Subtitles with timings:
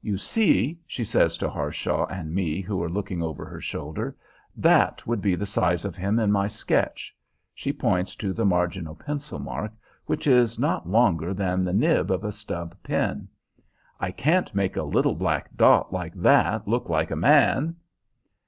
[0.00, 4.16] "You see," she says to Harshaw and me, who are looking over her shoulder,
[4.56, 7.14] "that would be the size of him in my sketch."
[7.54, 9.70] She points to the marginal pencil mark,
[10.06, 13.28] which is not longer than the nib of a stub pen.
[14.00, 17.76] "I can't make a little black dot like that look like a man."